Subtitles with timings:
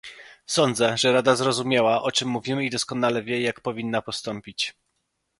[0.45, 4.75] Sądzę, że Rada zrozumiała o czym mówimy i doskonale wie, jak powinna postąpić